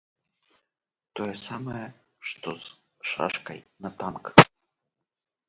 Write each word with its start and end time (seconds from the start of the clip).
Тое 1.19 1.35
самае, 1.49 1.83
што 2.31 2.47
з 2.65 3.11
шашкай 3.11 3.59
на 3.87 3.95
танк. 4.03 4.25